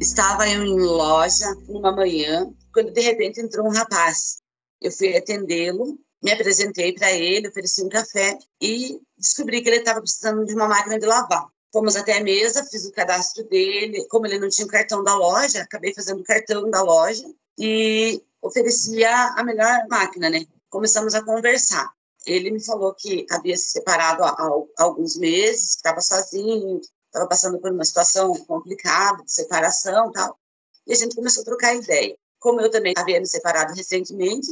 [0.00, 4.38] Estava eu em loja numa manhã, quando de repente entrou um rapaz.
[4.80, 10.00] Eu fui atendê-lo, me apresentei para ele, ofereci um café e descobri que ele estava
[10.00, 11.46] precisando de uma máquina de lavar.
[11.76, 14.06] Fomos até a mesa, fiz o cadastro dele.
[14.08, 17.22] Como ele não tinha o cartão da loja, acabei fazendo o cartão da loja
[17.58, 20.46] e ofereci a melhor máquina, né?
[20.70, 21.92] Começamos a conversar.
[22.24, 24.34] Ele me falou que havia se separado há
[24.78, 30.38] alguns meses, estava sozinho, estava passando por uma situação complicada de separação tal.
[30.86, 32.16] E a gente começou a trocar ideia.
[32.38, 34.48] Como eu também havia me separado recentemente,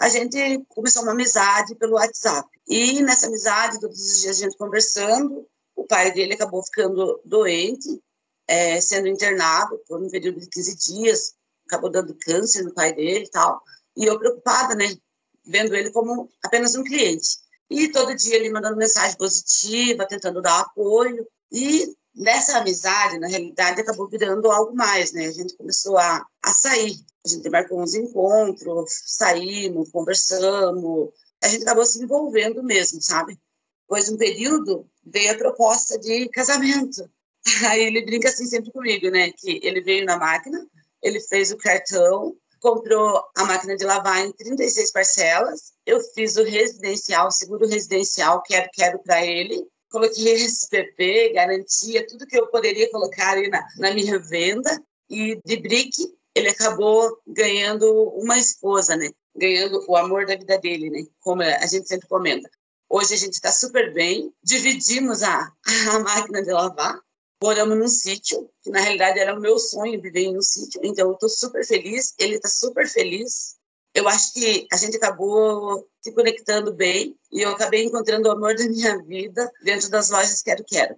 [0.00, 2.48] a gente começou uma amizade pelo WhatsApp.
[2.66, 5.46] E nessa amizade, todos os dias a gente conversando,
[5.76, 8.02] o pai dele acabou ficando doente,
[8.48, 11.34] é, sendo internado por um período de 15 dias,
[11.66, 13.62] acabou dando câncer no pai dele e tal.
[13.96, 14.96] E eu preocupada, né,
[15.44, 17.38] vendo ele como apenas um cliente.
[17.68, 21.26] E todo dia ele mandando mensagem positiva, tentando dar apoio.
[21.52, 25.26] E nessa amizade, na realidade, acabou virando algo mais, né?
[25.26, 26.96] A gente começou a, a sair.
[27.24, 31.10] A gente marcou uns encontros, saímos, conversamos.
[31.42, 33.38] A gente acabou se envolvendo mesmo, sabe?
[33.82, 37.08] Depois de um período, veio a proposta de casamento.
[37.70, 39.30] Aí ele brinca assim sempre comigo, né?
[39.30, 40.66] Que ele veio na máquina,
[41.02, 45.72] ele fez o cartão, comprou a máquina de lavar em 36 parcelas.
[45.86, 52.38] Eu fiz o residencial, seguro residencial, quero, quero para ele coloquei SPP, garantia, tudo que
[52.38, 54.70] eu poderia colocar ali na, na minha venda.
[55.08, 55.92] E de brick,
[56.34, 59.10] ele acabou ganhando uma esposa, né?
[59.34, 61.04] Ganhando o amor da vida dele, né?
[61.20, 62.50] Como a gente sempre comenta.
[62.88, 65.52] Hoje a gente está super bem, dividimos a,
[65.92, 67.00] a máquina de lavar,
[67.42, 71.08] moramos num sítio, que na realidade era o meu sonho viver em um sítio, então
[71.08, 73.56] eu estou super feliz, ele está super feliz,
[73.92, 78.54] eu acho que a gente acabou se conectando bem e eu acabei encontrando o amor
[78.54, 80.96] da minha vida dentro das lojas Quero Quero.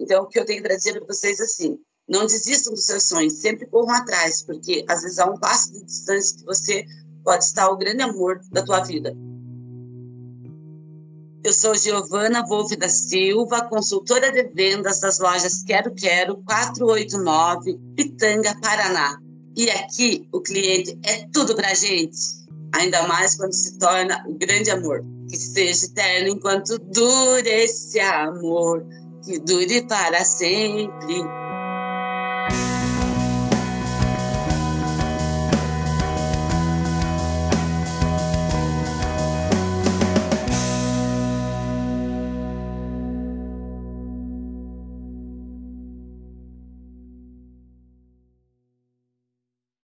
[0.00, 1.78] Então, o que eu tenho para dizer para vocês é assim:
[2.08, 5.84] não desistam dos seus sonhos, sempre corram atrás, porque às vezes a um passo de
[5.84, 6.84] distância de você
[7.22, 9.14] pode estar o grande amor da tua vida.
[11.44, 18.56] Eu sou Giovana Wolff da Silva, consultora de vendas das lojas Quero Quero 489, Pitanga,
[18.60, 19.18] Paraná.
[19.56, 22.16] E aqui o cliente é tudo para a gente,
[22.72, 25.04] ainda mais quando se torna o grande amor.
[25.28, 28.86] Que seja eterno enquanto dure esse amor,
[29.24, 31.24] que dure para sempre.